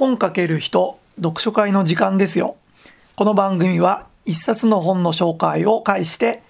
[0.00, 2.56] 本かける人、読書会の時間ですよ。
[3.16, 6.42] この番組は一冊の本の紹介を介して、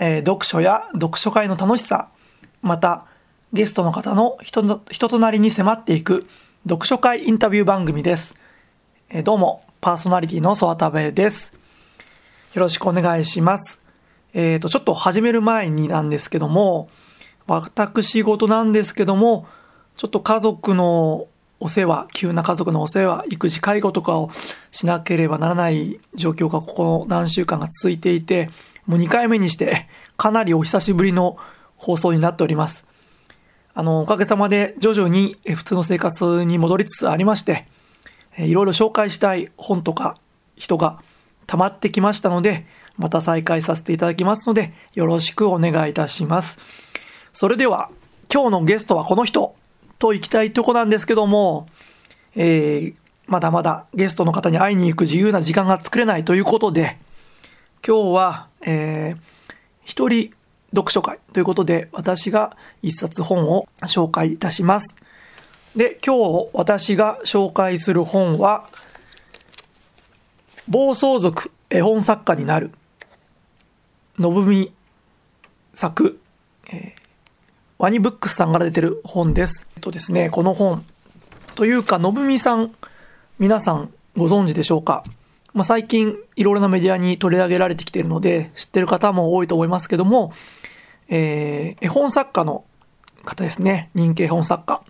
[0.00, 2.08] えー、読書や読書会の楽しさ、
[2.62, 3.04] また
[3.52, 6.26] ゲストの方の人の人となりに迫っていく
[6.68, 8.34] 読書会インタビュー番組です。
[9.08, 11.52] えー、どうも、パーソナリティのソワタベです。
[12.54, 13.78] よろしくお願いします。
[14.34, 16.88] えっ、ー、と、ちょっと始める前になんですけども、
[17.46, 19.46] 私事なんですけども、
[19.96, 24.30] ちょっと家族のお世話、急な家族のお世話、育児介護とかを
[24.72, 28.50] しなければならない状況がここの何週間が続いていて、
[28.86, 31.38] もう2回目にしてかなりお久しぶりの
[31.76, 32.84] 放送になっております。
[33.74, 37.66] あの、おかげさまで徐々に普通の生活に戻りつつありまして、
[38.38, 40.18] いろいろ紹介したい本とか
[40.56, 41.02] 人が
[41.46, 42.66] 溜まってきましたので、
[42.96, 46.58] また再開させていただきますので、よろしくお願いいたします。
[47.32, 47.90] それでは、
[48.32, 49.54] 今日のゲストはこの人。
[49.98, 51.68] と行きたいとこなんですけども、
[52.34, 52.94] えー、
[53.26, 56.98] まだまだゲストの方に会いに行く自由な時間が作れないということで、
[57.86, 59.18] 今日は、えー、
[59.84, 60.32] 一人
[60.74, 64.96] 読書会ということで、私が一冊本を紹介いたします。
[65.74, 68.68] で、今日私が紹介する本は、
[70.68, 72.70] 暴走族絵本作家になる、
[74.18, 74.72] 信美
[75.74, 76.18] 作、
[76.70, 77.05] えー
[77.78, 79.68] ワニブックスさんから出てる本です。
[79.76, 80.82] えっとですね、この本、
[81.56, 82.74] というか、のぶみさん、
[83.38, 85.04] 皆さんご存知でしょうか？
[85.52, 90.32] まあ、最近、いろいろなメディアに取り上げられてきているので、知ってる方も多いと思いますけども、
[91.08, 92.64] えー、絵本作家の
[93.26, 93.90] 方ですね。
[93.94, 94.82] 人気絵本作家。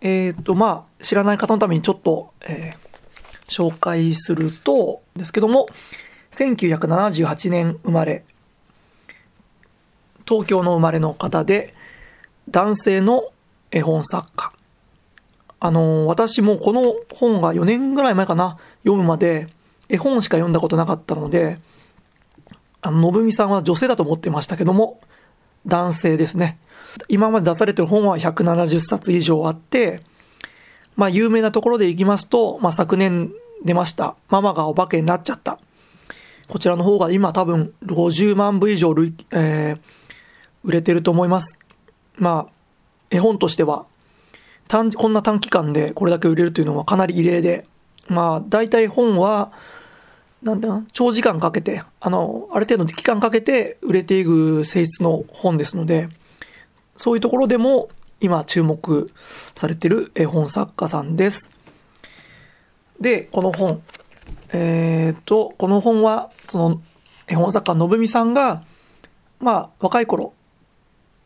[0.00, 5.66] えっ、と、まあ、知らない方のためにちょっと、えー、紹介すると、ですけども、
[6.32, 8.24] 1978年生まれ、
[10.30, 11.72] 東京の生まれの方で、
[12.48, 13.24] 男性の
[13.72, 14.52] 絵本作家。
[15.58, 19.48] あの、私もこの本が4年ぐらい前かな、読むまで
[19.88, 21.58] 絵本しか読んだことなかったので、
[22.80, 25.00] あの、のぶみさんは女性だと思ってましたけども、
[25.66, 26.58] 男性ですね。
[27.08, 30.00] 今まで出されてる本は170冊以上あって、
[30.94, 33.32] まあ有名なところでいきますと、まあ昨年
[33.64, 35.58] 出ました、ママがお化けになっちゃった。
[36.48, 39.99] こちらの方が今多分50万部以上累、えー、
[40.62, 41.58] 売れてると思います。
[42.16, 42.52] まあ、
[43.10, 43.86] 絵本としては、
[44.68, 47.66] 短、こんな短期間でこれだけ売れるというのはかなり異例で、
[48.08, 49.52] まあ、大体本は、
[50.42, 56.08] なんだ長時間かけて、あの、ある程度の期間かけて売れていく性質の本ですので、
[56.96, 57.88] そういうところでも
[58.20, 59.10] 今注目
[59.54, 61.50] されている絵本作家さんです。
[63.00, 63.82] で、この本。
[64.52, 66.82] えっ、ー、と、この本は、その、
[67.26, 68.62] 絵本作家のぶみさんが、
[69.38, 70.34] まあ、若い頃、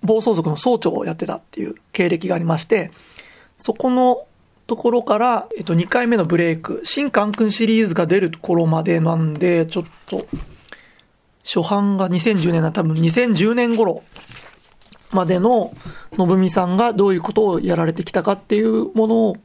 [0.05, 2.93] 暴走族の総長をやってたっていう経歴がありまして、
[3.57, 4.27] そこの
[4.67, 10.27] ところから、えっと、2回目のブレイク、新カン君シリーズが出るところまでなんで、ちょっと、
[11.45, 14.03] 初版が2010年な多分2010年頃
[15.11, 15.73] までの
[16.17, 19.37] 信美さんがどういうことをやられてきたかっていうものを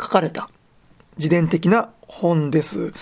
[0.00, 0.50] 書かれた
[1.16, 2.92] 自伝的な本です。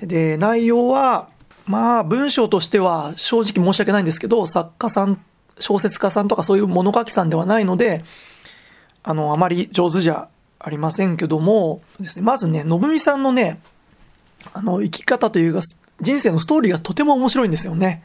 [0.00, 1.28] で、内容は、
[1.66, 5.24] まあ文章としては正直申し訳ないんですけど、作家さん
[5.58, 8.04] 小説家さんとかそういう物書きさんではないので、
[9.02, 10.28] あの、あまり上手じゃ
[10.58, 13.60] ありませんけども、ですね、まずね、信美さんのね、
[14.52, 15.60] あの、生き方というか、
[16.00, 18.02] 人生のストーリーがとても面白いんですよね。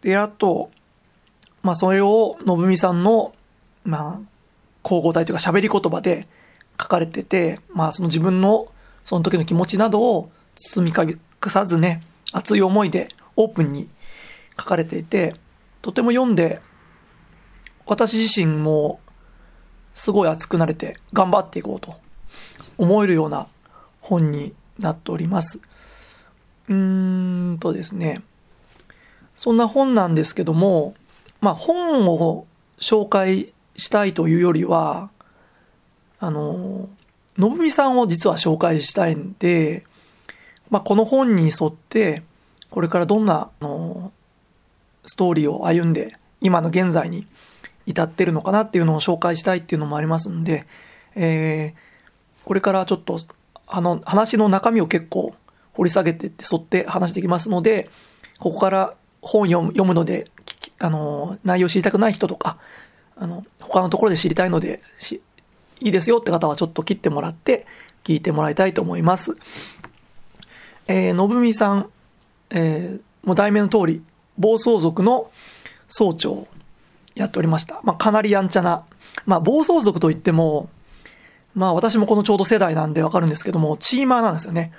[0.00, 0.70] で、あと、
[1.62, 3.34] まあ、それを、信美さんの、
[3.84, 4.20] まあ、
[4.84, 6.26] 交互体というか喋り言葉で
[6.80, 8.68] 書かれてて、まあ、その自分の、
[9.04, 11.18] その時の気持ちなどを包み隠
[11.48, 12.02] さずね、
[12.32, 13.88] 熱い思いでオープンに
[14.58, 15.34] 書かれていて、
[15.82, 16.60] とても読んで、
[17.86, 19.00] 私自身も
[19.94, 21.96] すごい熱くなれて頑張っていこうと
[22.76, 23.48] 思えるような
[24.00, 25.58] 本になっております。
[26.68, 28.22] うーんとですね、
[29.36, 30.94] そんな本なんですけども、
[31.40, 32.46] まあ本を
[32.78, 35.10] 紹介したいというよりは、
[36.20, 36.88] あの、
[37.36, 39.84] のぶみさんを実は紹介したいんで、
[40.70, 42.22] まあこの本に沿って、
[42.70, 44.12] これからどんな、あの、
[45.08, 47.26] ストーリーを歩んで、今の現在に
[47.86, 50.66] 至ってるのかなっていうのを紹介したいっていうのもありますんで、
[51.14, 53.18] えー、これからちょっと、
[53.66, 55.34] あの、話の中身を結構
[55.72, 57.88] 掘り下げてって沿って話していきますので、
[58.38, 60.30] ここから本読む読むので、
[60.78, 62.58] あの、内容知りたくない人とか、
[63.16, 65.22] あの、他のところで知りたいので、し、
[65.80, 67.66] いいですよって方はちょっと切ってもらって、
[68.04, 69.36] 聞いてもらいたいと思います。
[70.86, 71.90] えー、のぶみさん、
[72.50, 74.02] えー、もう題名の通り、
[74.38, 75.30] 暴走族の
[75.88, 76.48] 総長を
[77.14, 77.80] やっておりました。
[77.84, 78.84] まあ、かなりやんちゃな。
[79.26, 80.68] まあ、暴走族といっても、
[81.54, 84.72] まあ私もこのちょうど世代なんでわかるんですけども、チーマーなんですよね。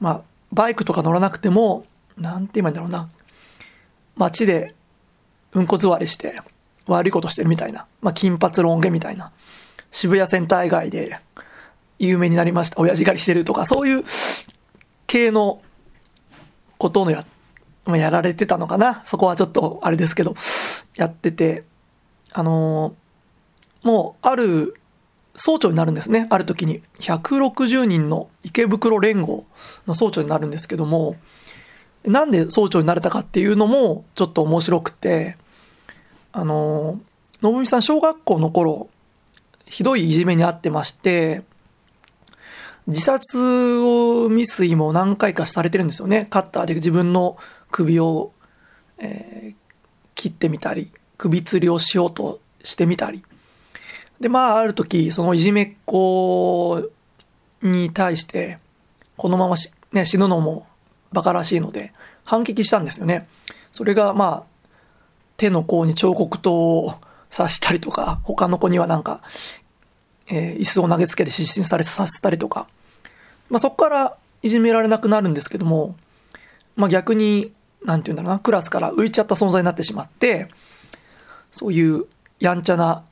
[0.00, 0.22] まあ、
[0.52, 1.84] バイクとか乗らなくても、
[2.16, 3.08] なんて言えばいいんだろうな。
[4.16, 4.74] 街で
[5.52, 6.40] うんこ座りして
[6.86, 7.86] 悪いことしてるみたいな。
[8.00, 9.30] まあ金髪ロン毛みたいな。
[9.90, 11.18] 渋谷センター街で
[11.98, 12.80] 有名になりました。
[12.80, 14.04] 親父狩りしてるとか、そういう
[15.06, 15.60] 系の
[16.78, 17.26] ことのや、
[17.84, 19.02] まあ、やられてたのかな？
[19.06, 20.36] そこはちょっとあれですけど、
[20.96, 21.64] やってて、
[22.32, 24.76] あのー、もうある
[25.34, 26.26] 総長になるんですね。
[26.30, 26.82] ある時に。
[27.00, 29.44] 160人の池袋連合
[29.86, 31.16] の総長になるんですけども、
[32.04, 35.36] なんで総長になれたかっていうのもちょっと面白くて、
[36.32, 37.00] あの、
[37.40, 38.88] のぶみさん小学校の頃、
[39.66, 41.42] ひどいいじめにあってまして、
[42.86, 46.26] 自殺を未遂も何回かされてるんですよね。
[46.30, 47.36] カッターで自分の
[47.70, 48.32] 首を、
[48.98, 49.54] えー、
[50.14, 53.24] 切ってみたり、首吊りをしようとしてみたり。
[54.20, 56.90] で、まあ、ある時、そのいじめっ子
[57.62, 58.58] に対して、
[59.16, 60.66] このままし、ね、死ぬのも
[61.12, 61.92] 馬鹿らしいので、
[62.24, 63.28] 反撃したんですよね。
[63.72, 64.52] それが、まあ、
[65.36, 66.94] 手の甲に彫刻刀を
[67.34, 69.22] 刺したりとか、他の子にはなんか、
[70.32, 72.66] えー、椅子を投げつけて失神されさせたりとか、
[73.50, 75.94] まあ、そこからいじめられなくなるんですけども、
[76.74, 77.52] まあ、逆に、
[77.84, 80.48] なんて言うんだろうな、クラスから浮いちゃった存在になってしまって、
[81.52, 82.06] そういう
[82.40, 83.04] やんちゃな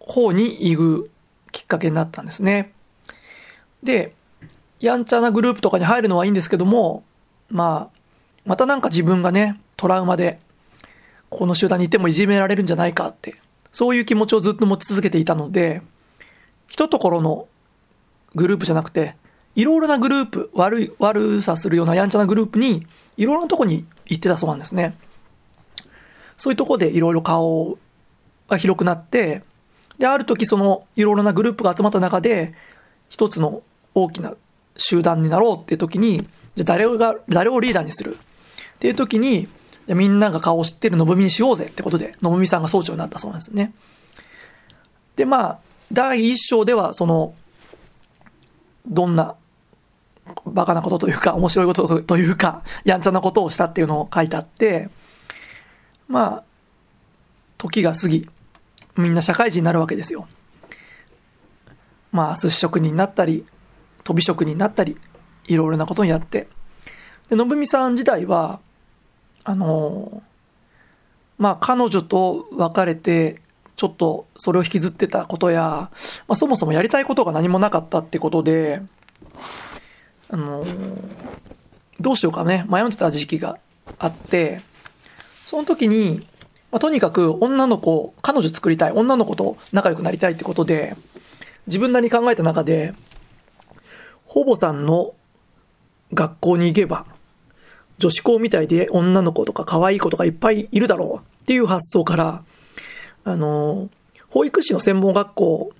[0.00, 1.10] 方に行く
[1.52, 2.72] きっかけになったんですね。
[3.84, 4.12] で、
[4.80, 7.04] やんちゃなグループとかに入るのはいいんですけども、
[7.50, 7.98] まあ、
[8.44, 10.40] またなんか自分がね、トラウマで、
[11.30, 13.36] この集団にいてもいじめられるんじゃないかって、
[13.70, 15.82] そういう気持ちをずっと持ち続けていたので、
[16.68, 17.48] 一ところの
[18.34, 19.16] グループじゃなくて、
[19.56, 22.86] いろいろなグループ、悪い、悪さするようなやんちゃなグループに、
[23.16, 24.96] いろいろなとこに行ってたそうなんですね。
[26.36, 27.78] そういうとこでいろいろ顔
[28.48, 29.42] が広くなって、
[29.98, 32.54] で、ある時そのいろいろなグループが集まった中で、
[33.08, 33.62] 一つの
[33.94, 34.34] 大きな
[34.76, 38.14] 集団になろうっていう時に、じゃ誰をが、誰をリーダーにする？
[38.14, 39.48] っていう時に、
[39.86, 43.72] じゃみんなが顔を知ってるのぶみにしようぜってことで、のぶみさんが総長になったそうなんですね。
[45.16, 45.58] で、まあ、
[45.92, 47.34] 第一章では、その、
[48.86, 49.36] どんな、
[50.44, 54.90] バカなことというか、面白いことというか、やんちゃなことをしたっていうのを書いてあって、
[56.06, 56.44] まあ、
[57.56, 58.28] 時が過ぎ、
[58.96, 60.28] みんな社会人になるわけですよ。
[62.12, 63.46] まあ、寿司職人になったり、
[64.04, 64.96] 飛び職人になったり、
[65.46, 66.48] いろいろなことをやって。
[67.28, 68.60] で、のぶみさん自体は、
[69.44, 70.22] あの
[71.38, 73.40] まあ、彼女と別れて、
[73.78, 75.90] ちょっとそれを引きずってたことや、ま
[76.30, 78.82] あ、そもそもやりたいことが何もなかったってことで、
[80.30, 80.64] あの
[82.00, 83.60] どうしようかね、迷ってた時期が
[84.00, 84.60] あって、
[85.46, 86.26] その時に、
[86.72, 90.96] まあ、とにかく女の子、彼女作りたい、女の子と仲良くなりたいってことで、
[91.68, 92.94] 自分なりに考えた中で、
[94.26, 95.14] ほぼさんの
[96.12, 97.06] 学校に行けば、
[97.98, 102.42] 女子校みたいで女の子とか可愛い子とかいっぱいいるだろうっていう発想から、
[103.30, 103.90] あの、
[104.30, 105.72] 保育士の専門学校、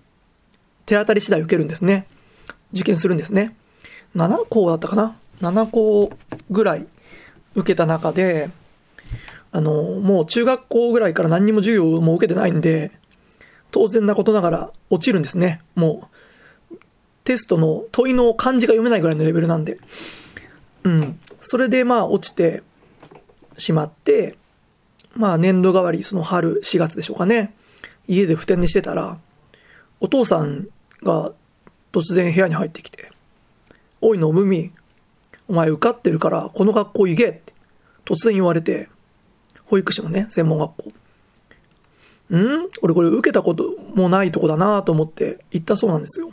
[0.87, 2.07] 手当たり次第受けるんですね。
[2.73, 3.57] 受験するんですね。
[4.17, 6.13] 7校だったかな ?7 校
[6.51, 6.87] ぐらい
[7.55, 8.51] 受けた中で、
[9.53, 12.91] あの、もう中学校ぐらいから何にも授業も受けてないんで、
[13.71, 15.61] 当然なことながら落ちるんですね。
[15.75, 16.09] も
[16.71, 16.77] う、
[17.25, 19.79] テストの問いの漢字が読めないぐらいのレベルなんで。
[20.85, 21.21] うん。
[21.43, 22.63] それでまあ落ちて
[23.59, 24.37] しまって、
[25.15, 27.55] まあ年度代わり、その春4月でしょうかね。
[28.07, 29.19] 家で不転にしてたら、
[30.01, 30.69] お父さん
[31.03, 31.33] が
[31.93, 33.11] 突然部屋に入ってきて、
[34.01, 34.73] おいのむみ、
[35.49, 37.53] お前受かってるからこの学校行けって
[38.05, 38.89] 突然言われて、
[39.67, 40.93] 保育士のね、専門学校。
[42.37, 42.69] ん？
[42.83, 46.31] 俺これ受けたこともないとこだなと思って行ったそうなんですよ。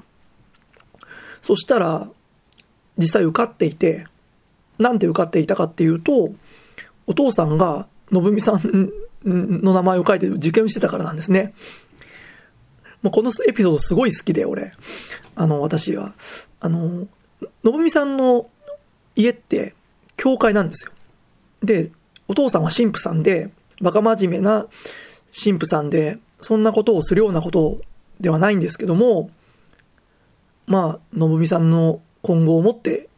[1.41, 2.09] そしたら、
[2.97, 4.05] 実際受かっていて、
[4.77, 6.33] なんで受かっていたかっていうと、
[7.07, 8.91] お父さんが、のぶみさん
[9.25, 11.53] の名前を書いて受験してたからなんですね。
[13.01, 14.73] もうこのエピソードすごい好きで、俺。
[15.35, 16.13] あの、私は。
[16.59, 17.07] あの、
[17.63, 18.49] のぶみさんの
[19.15, 19.75] 家って、
[20.17, 20.91] 教会なんですよ。
[21.61, 21.91] で、
[22.27, 24.67] お父さんは神父さんで、バカ真面目な
[25.31, 27.81] 神父さんで、そんなことをするようなこと
[28.19, 29.29] ではないんですけども、
[30.65, 33.09] まあ、のぶみさんの今後をもって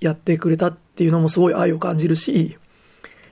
[0.00, 2.58] やってくれたっていうのもすごい愛を感じるし、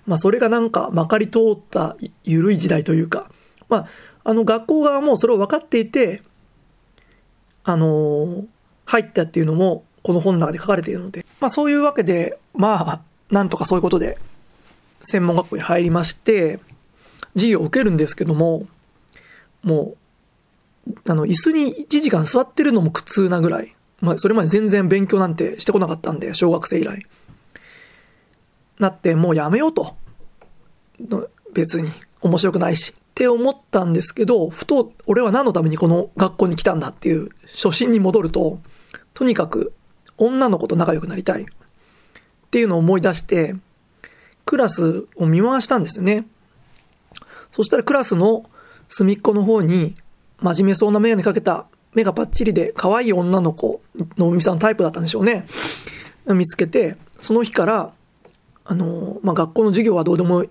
[0.06, 3.30] まあそれがなんかまかり通った緩い時代というか、
[3.68, 3.88] まあ、
[4.24, 6.22] あの学校側もそれを分かっていて、
[7.64, 8.44] あの
[8.84, 14.18] 入ったっていうのもこの本の中で書かれているので、まあそういうわけで、まあ、なんとかそういうことで
[15.02, 16.60] 専門学校に入りまして、
[17.34, 18.66] 授業を受けるんですけども、
[19.62, 19.94] も
[20.88, 27.06] う、あの、椅子に1時間座ってるのも苦痛なぐらい、まあ、それまで全然勉強なんてしてこなかったんで、小学生以来。
[28.78, 29.96] なって、もうやめようと。
[31.52, 32.94] 別に、面白くないし。
[32.96, 38.58] って思ったんですけど、ふと、俺は何のためにこの学校に来たんだっていう初心に戻ると、
[39.12, 39.72] とにかく、
[40.16, 41.42] 女の子と仲良くなりたい。
[41.42, 41.46] っ
[42.50, 43.54] ていうのを思い出して、
[44.44, 46.26] クラスを見回したんですよね。
[47.50, 48.44] そしたらクラスの
[48.88, 49.94] 隅っこの方に、
[50.40, 53.82] 真面目そうな眼鏡かけた、目がパッチリで可愛い女の子
[54.16, 55.46] のみさんタイプだったんでしょうね。
[56.26, 57.92] 見つけて、その日から、
[58.64, 60.44] あの、まあ、学校の授業はどうでも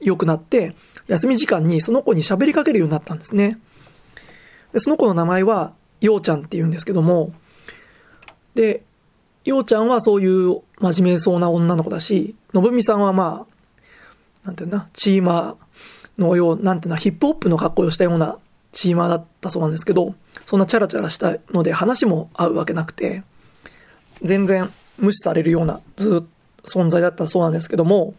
[0.00, 0.74] 良くなって、
[1.06, 3.58] 休み時間にその子に喋りかけるようになったんですね。
[4.72, 7.32] で、その子の名前は、ようちゃんって言うんですけども、
[8.54, 8.82] で、
[9.44, 13.46] ようちゃんはそういう真面目そうな女の子だし、のぶみさんはま
[14.44, 18.38] あ、なんていうな、チーマーのよう、なんていうな、ヒップホップの格好をしたような
[18.72, 20.14] チーマーだったそうなんですけど、
[20.46, 23.22] そんなチャラチャラしたので話も合うわけなくて、
[24.22, 26.26] 全然無視されるようなずっと
[26.64, 28.14] 存在だったそうなんですけども、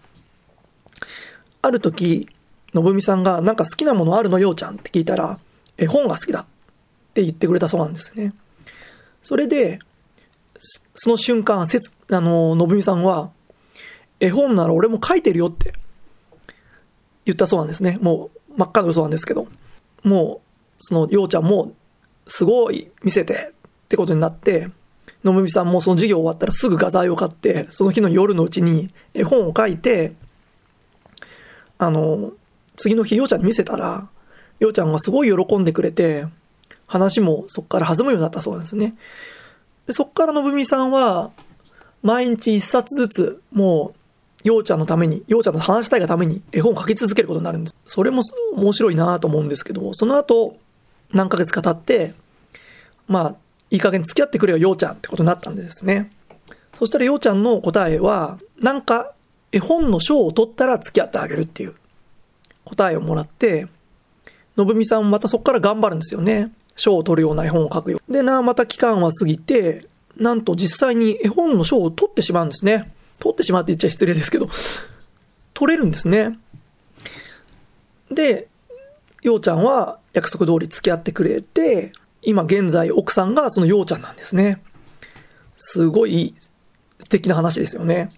[1.62, 2.30] ある時、
[2.74, 5.40] のぶみさんがなんか好きなものあるのようちゃんって聞いたら、
[5.78, 6.46] 絵本が好きだっ
[7.14, 8.34] て言ってくれたそうなんですね。
[9.24, 9.80] それで、
[10.96, 13.32] その瞬間、せつ、あの、のぶみさんは、
[14.20, 15.74] 絵本なら俺も書いてるよって
[17.26, 17.98] 言ったそうなんですね。
[18.02, 19.48] もう真っ赤な嘘なんですけど。
[20.04, 21.74] もう、その、ようちゃんも、
[22.28, 24.70] すごい見せてってことになって、
[25.24, 30.14] のぶみさんもその授業終わったらすぐ画材を買って、その日の夜のうちに絵本を書いて、
[31.78, 32.32] あの、
[32.76, 34.08] 次の日、ようちゃんに見せたら、
[34.60, 36.26] ようちゃんがすごい喜んでくれて、
[36.88, 38.96] 話もそこから弾むようになったそうなんですね。
[39.88, 41.32] で、そこからのぶみさんは、
[42.02, 43.94] 毎日一冊ずつ、も
[44.44, 47.76] う、ようちゃんのために、ようちゃんと話したいがために絵本を書き続けることになるんです。
[47.86, 48.22] それも
[48.56, 50.58] 面白いなと思うんですけど、その後、
[51.12, 52.14] 何ヶ月か経って、
[53.08, 53.36] まあ、
[53.72, 56.12] いい加減付き合ってくれよ、ようちゃんってことになったんですね。
[56.78, 59.14] そしたらようちゃんの答えは、なんか、
[59.52, 61.74] 絵本の賞を取ったら付き合ってあげるっていう
[62.66, 63.68] 答えをもらって、
[64.58, 66.52] のぶみさんまたそこから頑張るんですよね。
[66.76, 68.00] 賞を取るような絵本を書くよ。
[68.10, 72.94] でな、また期間は過ぎて、なんと実際に絵本の賞を取ってしまうんですね。
[73.20, 74.50] 取ってしまって言っちゃ失礼ですけど、
[75.54, 76.40] 取れるんですね。
[78.12, 78.48] で、
[79.22, 84.62] ようちゃんは約束通り付き合ってくれて、今現在奥さんがそのようちゃんなんですね。
[85.58, 86.36] すごい
[87.00, 88.12] 素敵な話ですよね。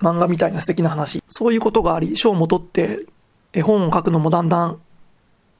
[0.00, 1.22] 漫画みたいな素敵な話。
[1.28, 3.06] そういうことがあり、賞も取って、
[3.52, 4.80] 絵本を書くのもだんだん、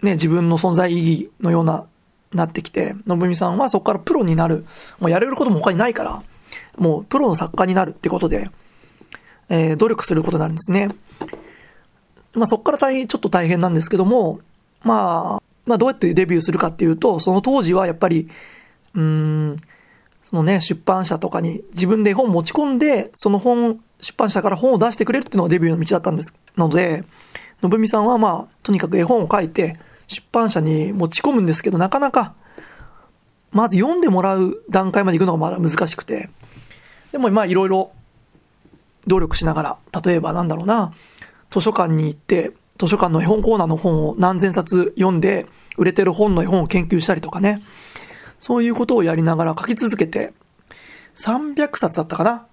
[0.03, 1.87] ね、自分の存在意義のような、
[2.33, 4.67] なってきて、のぶみさんはそこからプロになる。
[5.01, 6.23] もうやれることも他にないから、
[6.77, 8.51] もうプロの作家になるってことで、
[9.49, 10.89] えー、努力することになるんですね。
[12.35, 14.41] まあそこから大変、ちょっと大変なんですけども、
[14.83, 18.29] まあ、まあどうやってデビューするかっていうと、その当時はやっぱり、
[18.95, 19.57] うーん、
[20.23, 26.35] そのね、出版社とかに自分で本持ち込んで、その本、出版社から本を出してくれるっていうのがデビューの道だったんです。
[26.57, 27.05] なので、
[27.63, 29.77] のぶみさんはまあ、とにかく絵本を書いて、
[30.09, 32.35] 出版社に持ち込むんですけど、なかなか、
[33.53, 36.29] まず読んでもらう段階まで行くのがまだ難しくて、
[37.13, 37.93] でもまあいろいろ
[39.07, 40.93] 努力しながら、例えばなんだろうな、
[41.51, 45.47] 図書館に行って、図書館の絵本コーナーの本を何千冊読んで、
[45.79, 47.61] 売れてる本の絵本を研究したりとかね、
[48.41, 50.33] そういうことをやりながら書き続けて、
[51.17, 52.47] 300冊だったかな？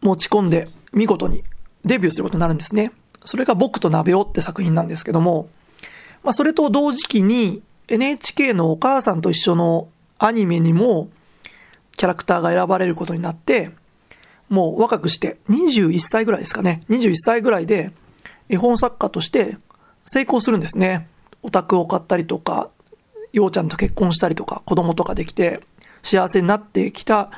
[0.00, 1.44] 持ち込んで、見事に
[1.84, 2.92] デビューすることになるんですね。
[3.24, 5.48] それが僕と鍋をって作品なんですけども、
[6.22, 11.08] まあ、それと同時期に NHK のお母さんと一緒のアニメにも
[11.96, 13.70] キャラクターが選ばれることになって、
[14.48, 16.84] もう若くして21歳ぐらいですかね。
[16.88, 17.92] 21歳ぐらいで
[18.48, 19.56] 絵本作家として
[20.06, 21.08] 成功するんですね。
[21.42, 22.70] オタクを買ったりとか、
[23.32, 25.60] ようちゃんと結婚したりとか、子供とかできて、
[26.02, 27.30] 幸せになってきた。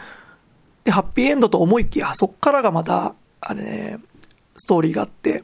[0.84, 3.98] で、ハッピーエンドと思いきや、そっからがまた、あれね、
[4.56, 5.42] ストーリーがあって、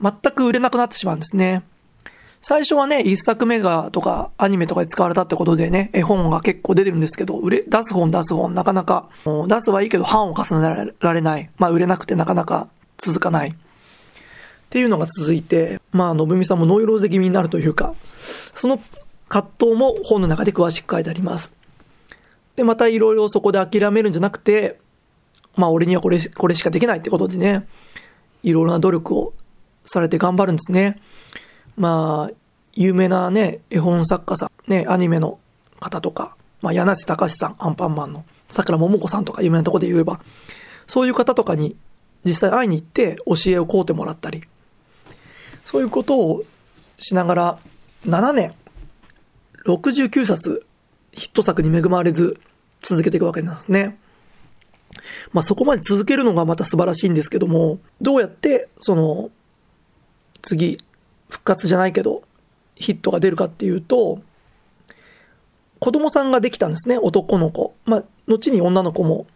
[0.00, 1.62] 全く売れなくなってしまうんですね。
[2.40, 9.08] 最初はね、一作目がとかアニメとかで使われたってことでね、絵本が結構出てるんですけど、売れ、出す本出す本、なかなか、
[9.48, 11.50] 出すはいいけど版を重ねられない。
[11.58, 13.56] まあ売れなくてなかなか続かない。
[14.68, 17.94] っていうのが続いて、まあ、のぶみさんもノイローゼ気味になるというか、
[18.54, 18.78] その
[19.28, 21.54] 葛藤も本の中で詳しく書いてあります。
[22.56, 24.78] で、またいろいろそこで諦めるんじゃなくて、
[25.56, 27.66] まあ俺にはこれ、これしかできないってことでね、
[28.42, 29.32] いろいろな努力を
[29.86, 31.00] されて頑張るんですね。
[31.78, 32.34] まあ、
[32.74, 35.38] 有名なね、絵本作家さん、ね、アニメの
[35.80, 40.20] 方とか、まあ、柳瀬隆さん、アンパンマンの、桜桃子さんとか有名なとこで言えば、
[40.86, 41.76] そういう方とかに
[42.24, 44.42] 実際会いに行って教えを請うてもらったり、
[45.68, 46.44] そういうことを
[46.98, 47.58] しながら、
[48.06, 48.54] 7年、
[49.66, 50.64] 69冊
[51.12, 52.40] ヒット作に恵まれず
[52.80, 53.98] 続けていくわけなんですね。
[55.34, 59.30] まあそこまで続けるのがまた素晴らしいんですけども、どうやってその
[60.40, 60.78] 次
[61.28, 62.22] 復活じゃないけど
[62.76, 64.22] ヒットが出るかっていうと、
[65.80, 67.74] 子供さんができたんですね、男の子。
[67.84, 69.26] まあ、後に女の子も、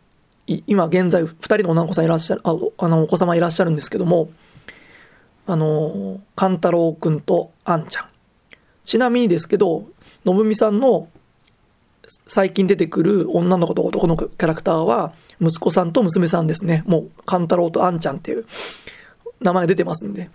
[0.47, 4.31] 今現在二人の女の子さんいらっしゃる、ああの、お子様いらっしゃるんですけども、
[5.47, 8.05] あの、勘太郎くんとあんちゃん。
[8.85, 9.87] ちなみにですけど、
[10.25, 11.09] のぶみさんの
[12.27, 16.85] 最近出てくる女の子と男のキャラクターは、息子さんと娘さんですね。
[16.87, 18.47] もう、勘太郎とあんちゃんっていう
[19.41, 20.31] 名前出てますんで。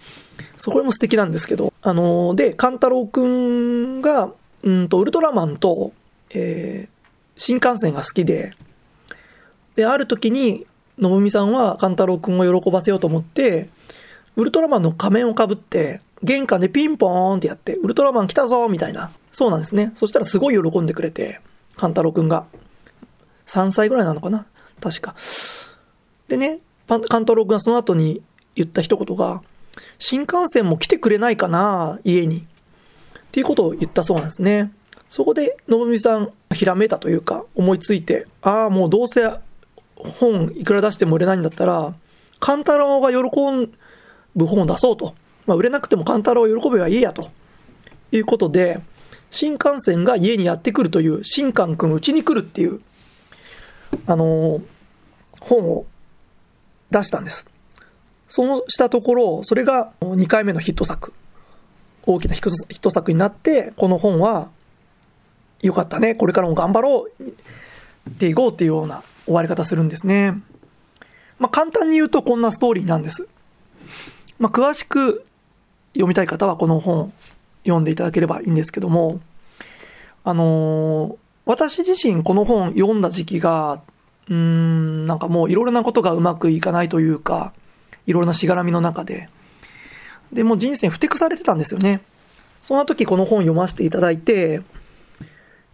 [0.58, 4.32] そこも素敵なんですけど、あのー、で、勘太郎くんが、
[4.64, 5.94] うんと、ウルトラマンと、
[6.32, 8.52] えー、新幹線が好きで、
[9.76, 10.66] で、ある時に、
[10.98, 13.70] のぶみさんは勘太郎くんを喜ばせようと思って、
[14.38, 19.12] ウルトラマンの仮面をかぶって、玄関でピンポーンってやって、ウルトラマン来たぞみたいな。
[19.32, 19.92] そうなんですね。
[19.96, 21.42] そしたらすごい喜んでくれて、
[21.76, 22.46] 勘太郎くんが。
[23.48, 24.46] 3歳ぐらいなのかな？
[24.80, 25.16] 確か。
[26.28, 28.22] でね、勘太郎くんがその後に
[28.56, 29.42] 言った一言が、
[30.00, 32.38] 新幹線も来てくれないかな家に。
[32.38, 32.44] っ
[33.32, 34.72] ていうことを言ったそうなんですね。
[35.10, 39.32] そこで、のぶみさん、ひらめいたというか、思いついて、ああ、もうどうせ
[39.96, 41.94] 本いくら出しても売れないんだったら、
[42.40, 43.18] 勘太郎が喜
[43.52, 43.72] ん
[44.38, 45.16] ぶ本を出そうと。
[45.46, 47.30] まあ、売れなくても勘太郎を喜べばいいやと。
[48.12, 48.80] いうことで、
[49.32, 52.80] 新幹線が家にやってくるという、新館くんうちに来るっていう、
[54.06, 54.62] あのー、
[55.42, 55.86] 本を
[56.92, 57.46] 出したんです。
[58.30, 61.14] そうしたところ、それが2回目のヒット作。
[62.06, 64.50] 大きなヒット作になって、この本は、
[65.62, 67.24] よかったね、これからも頑張ろう
[68.10, 70.34] っていこうっていうような終わり方するんですね。
[71.40, 73.28] まあ、簡単に言うとこんなストーリーなんです。
[74.40, 75.26] まあ、詳しく
[75.94, 77.12] 読みたい方はこの本
[77.64, 79.20] 読んでいただければいいんですけども、
[80.24, 83.82] あのー、私自身この本読んだ時期が、
[84.30, 87.54] うーん、なんかもういろいろなことがうまくいかないというか、
[88.06, 89.30] いろいろなしがらみの中で、
[90.32, 92.02] で、もう人生ふてくされてたんですよね。
[92.62, 94.62] そんな時この本読ませていただいて、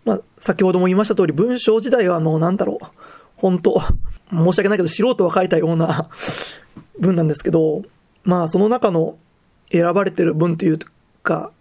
[0.06, 2.86] まあ、先ほども言いました通り、文章時代はもうなんだろう、
[3.38, 3.82] 本当
[4.30, 6.10] 申し訳ないけど素人が書いたような
[7.00, 7.84] 文なんですけど、
[8.24, 9.18] まあその中の
[9.72, 10.80] 選ばれてる文という
[11.24, 11.52] か、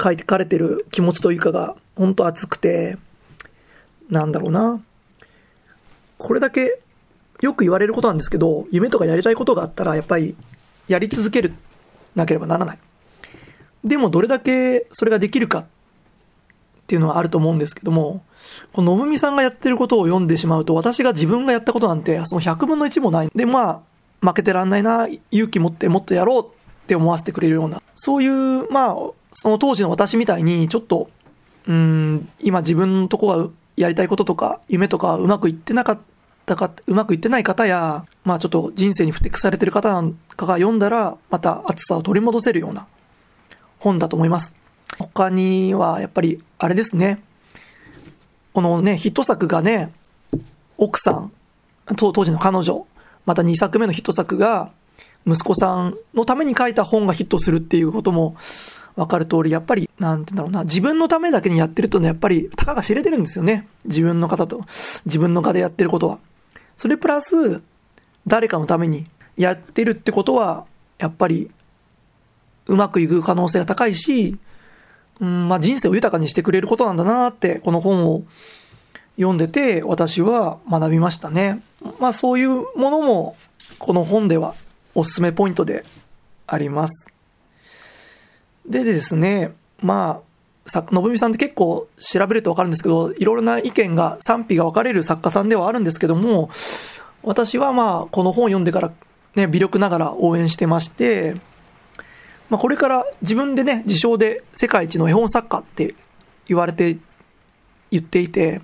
[0.00, 2.96] 書いてかれてる気持ちというかが、本当熱くて、
[4.10, 4.80] なんだろうな。
[6.18, 6.80] これだけ
[7.40, 10.36] よく言われることなんですけど、夢とかやりたいことがあったら、やっぱり
[10.88, 11.52] やり続ける
[12.14, 12.78] なければならない。
[13.84, 15.64] でもどれだけそれができるかっ
[16.88, 18.24] ていうのはあると思うんですけども、
[18.72, 23.30] こののぶみさんがやってることを読んでしまうと、私が自分がやったことなんて、その100分の1もない。
[23.34, 23.80] で、まあ、
[24.20, 28.96] 負けてらんないな、勇気持ってもっとやろうって思わせてくれるような、そういう、まあ、
[29.32, 31.10] その当時の私みたいに、ちょっと、
[31.66, 35.98] うん、今自分のとこがやりたいこととか、夢とかうまくいってなかっ
[36.46, 42.86] たか、うまくいってない方や、まあちょっと人生に不適されてる方なんかが読んだら、また熱さを取り戻せるような
[43.78, 44.54] 本だと思います。
[44.98, 47.22] 他には、やっぱり、あれですね。
[48.54, 49.92] このね、ヒット作がね、
[50.78, 51.32] 奥さん、
[51.96, 52.86] 当時の彼女、
[53.28, 54.70] また2作目のヒット作が、
[55.26, 58.36] 息子さんのために書いた本がヒットするっていうことも
[58.96, 63.68] わかる通り、やっぱり、なんて言うんだろうな、自分のためだけにやってるとね、やっぱり、たかが知れてるんですよね。
[63.84, 64.62] 自分の方と、
[65.04, 66.20] 自分の画でやってることは。
[66.78, 67.60] それプラス、
[68.26, 69.04] 誰かのために
[69.36, 70.64] やってるってことは、
[70.96, 71.50] やっぱり、
[72.66, 74.38] うまくいく可能性が高いし、
[75.20, 78.22] うん、まあ人生を豊かにしてくれることなんだなって、この本を
[79.18, 81.60] 読んでて、私は学びましたね。
[82.00, 83.36] まあそういうものも、
[83.78, 84.54] この本では
[84.94, 85.84] おすすめポイントで
[86.46, 87.10] あります。
[88.66, 90.22] でですね、ま
[90.66, 96.50] あ、さ、のぶみさんって結構調べるとわかるんですけど、いろいろな意見が、賛否が分かれる作家さんではあるんですけども、
[97.22, 98.92] 私はまあ、この本を読んでから
[99.34, 101.34] ね、微力ながら応援してまして、
[102.50, 105.94] まあこれから自分でね、自称で世界一の絵本作家って
[106.46, 106.98] 言われて、
[107.90, 108.60] 言っていて、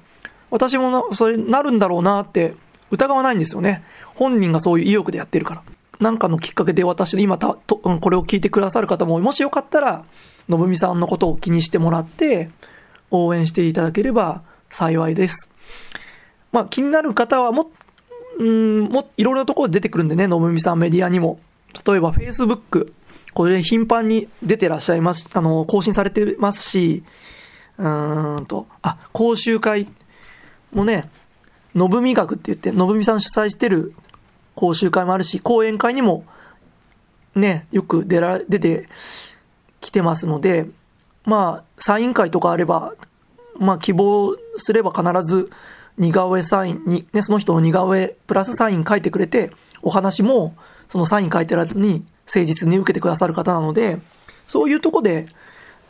[0.55, 2.55] 私もそれなるんだろうなって
[2.93, 3.83] 疑わないんですよね。
[4.15, 5.63] 本人がそういう意欲でやってるから。
[5.99, 10.05] なんかのきっかけで私、今たと、これを聞いてくださる方も、もしよかったら、
[10.49, 12.51] のぶみさんのことを気にしてもらって、
[13.11, 15.51] 応援していただければ幸いです。
[16.53, 17.73] まあ、気になる方はも、
[18.39, 21.41] うん、も、いろいろなところ出てくるんでね、のぶみさんメディアにも。
[21.85, 22.93] 例えば Facebook、
[23.33, 27.03] これ頻繁に出てらっしゃいます、あの、更新されてますし、
[27.77, 29.89] うーんと、あ、講習会
[30.75, 31.11] もね、
[31.75, 33.95] のぶみ学って言って、のぶみさん主催してる
[34.55, 36.25] 講習会もあるし、講演会にも、
[37.35, 38.89] ね、よく出ら、出て
[39.81, 40.67] きてますので、
[41.25, 42.95] まあ、サイン会とかあれば、
[43.59, 45.51] まあ、希望すれば必ず
[45.99, 49.51] 似顔絵サインに、ね、その人の似顔絵プラスサイン書いてくれて、
[49.83, 50.55] お話も
[50.89, 53.99] そのサイン書いてるやつに誠実に受けてくださる方なので、
[54.47, 55.27] そういうとこで、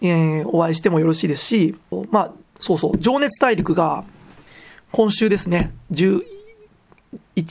[0.00, 1.76] えー、お会いしてもよろしいですし、
[2.10, 4.04] まあ、そうそう、情熱大陸が
[4.96, 6.22] 今週ですね、11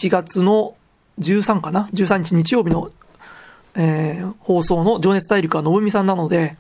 [0.10, 0.78] 月の
[1.20, 2.90] 13かな ?13 日日曜日の、
[3.76, 6.56] えー、放送の情熱大陸はのぶみさんなので、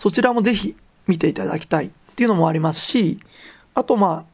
[0.00, 0.74] そちらもぜひ
[1.06, 3.20] 見ていただきたいっていうのもありますし、
[3.74, 4.24] あとま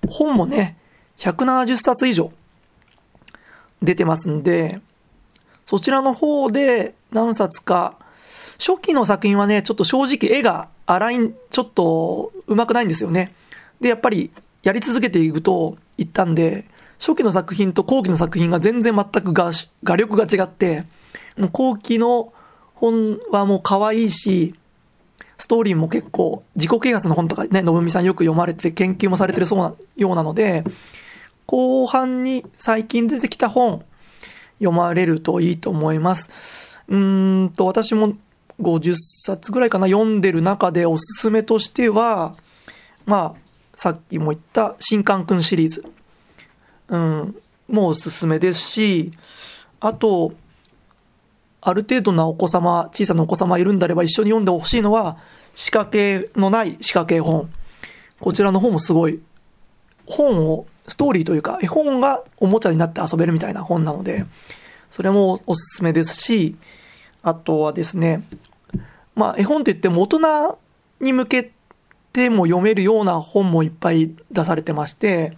[0.00, 0.78] あ、本もね、
[1.18, 2.32] 170冊以上
[3.82, 4.80] 出てますんで、
[5.66, 7.98] そちらの方で何冊か、
[8.58, 11.18] 初期の作品はね、ちょっと正直絵が荒い、
[11.50, 13.34] ちょっと上手くないんですよね。
[13.82, 14.30] で、やっぱり
[14.62, 16.64] やり続けていくと言ったんで、
[16.98, 19.52] 初期の作品と後期の作品が全然全く画
[19.84, 20.84] 画力が違って、
[21.52, 22.32] 後期の
[22.74, 24.54] 本はもう可愛いし、
[25.38, 30.64] ストーリーも結構、自己啓発の本とかね、のぶみさんよく読まれて研究もされてるそうな、ようなので、
[31.46, 33.82] 後半に最近出てきた本、
[34.58, 36.30] 読まれるといいと思います。
[36.88, 38.14] うーんと、私も
[38.60, 42.36] 50冊ぐらいかな、読んでる中でおすすめとしては、
[43.06, 43.49] まあ、
[43.80, 45.86] さっきも言った新刊くんシリーズ。
[46.88, 47.34] うん、
[47.66, 49.12] もうおすすめですし、
[49.80, 50.34] あと、
[51.62, 55.16] ある程度なお子様、小さなお子様いるんであれば一緒に読んでほしいのは、
[55.54, 57.50] 仕掛けのない仕掛け本。
[58.20, 59.18] こちらの方もすごい、
[60.04, 64.26] 本を、ストーリーというか、絵本がおもちゃになって遊べるみたいな本なので、
[64.90, 66.54] それもおすすめですし、
[67.22, 68.24] あとはですね、
[69.14, 70.58] まあ、絵本って言っても大人
[71.00, 71.59] に向けて
[72.12, 75.36] ても読めるような本もいっぱい出されてまして、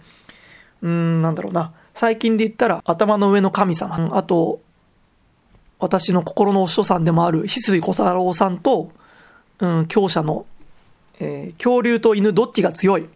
[0.81, 1.73] うーん、なんだろうな。
[1.93, 4.09] 最近で言ったら、頭の上の神様。
[4.17, 4.61] あと、
[5.79, 8.91] 私の心のお師匠さんでもある、翡翠小太郎さんと、
[9.59, 10.45] うん、強者の、
[11.19, 13.07] えー、恐竜と犬どっちが強い。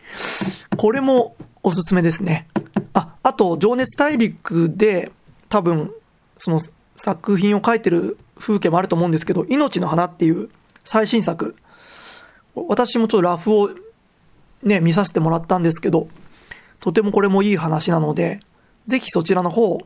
[0.77, 2.47] これもおすすめですね。
[2.93, 5.11] あ、あと、情熱大陸で、
[5.49, 5.91] 多分、
[6.37, 6.59] その
[6.95, 10.49] 作品を書いてる風景もあると思うんですけど、命の花っていう
[10.85, 11.55] 最新作。
[12.67, 13.69] 私もちょっとラフを
[14.63, 16.07] ね、見させてもらったんですけど、
[16.79, 18.39] とてもこれもいい話なので、
[18.87, 19.81] ぜひそちらの方を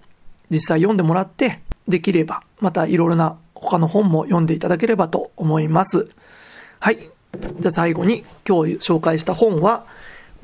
[0.49, 6.07] 実際読んでもらって、できれば、またいろいろな他の本も読んでいただければと思います。
[6.79, 6.97] はい。
[6.97, 9.85] じゃあ最後に今日紹介した本は、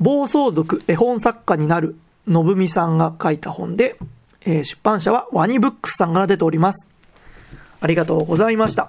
[0.00, 3.96] 暴走族絵本作家になるのぶみさんが書いた本で、
[4.44, 6.88] 出版社はワニブックスさんから出ております。
[7.80, 8.86] ありがとうございました。